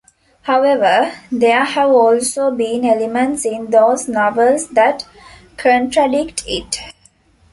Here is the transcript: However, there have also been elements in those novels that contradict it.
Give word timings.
However, 0.41 1.11
there 1.31 1.63
have 1.63 1.91
also 1.91 2.49
been 2.49 2.85
elements 2.85 3.45
in 3.45 3.69
those 3.69 4.07
novels 4.09 4.69
that 4.69 5.05
contradict 5.57 6.43
it. 6.47 6.81